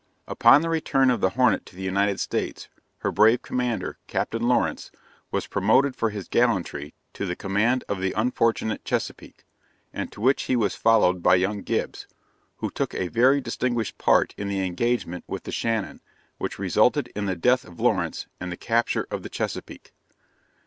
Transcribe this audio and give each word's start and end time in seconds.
Upon 0.27 0.63
the 0.63 0.69
return 0.71 1.11
of 1.11 1.21
the 1.21 1.29
Hornet 1.29 1.63
to 1.67 1.75
the 1.75 1.83
United 1.83 2.19
States, 2.19 2.67
her 3.01 3.11
brave 3.11 3.43
commander, 3.43 3.99
Capt. 4.07 4.33
Lawrence, 4.33 4.89
was 5.29 5.45
promoted 5.45 5.95
for 5.95 6.09
his 6.09 6.27
gallantry 6.27 6.95
to 7.13 7.27
the 7.27 7.35
command 7.35 7.83
of 7.87 7.99
the 8.01 8.11
unfortunate 8.13 8.83
Chesapeake, 8.83 9.45
and 9.93 10.11
to 10.11 10.19
which 10.19 10.45
he 10.49 10.55
was 10.55 10.73
followed 10.73 11.21
by 11.21 11.35
young 11.35 11.61
Gibbs, 11.61 12.07
who 12.57 12.71
took 12.71 12.95
a 12.95 13.09
very 13.09 13.41
distinguished 13.41 13.99
part 13.99 14.33
in 14.39 14.47
the 14.47 14.65
engagement 14.65 15.23
with 15.27 15.43
the 15.43 15.51
Shannon, 15.51 16.01
which 16.39 16.57
resulted 16.57 17.09
in 17.15 17.27
the 17.27 17.35
death 17.35 17.63
of 17.63 17.79
Lawrence 17.79 18.25
and 18.39 18.51
the 18.51 18.57
capture 18.57 19.05
of 19.11 19.21
the 19.21 19.29
Chesapeake. 19.29 19.93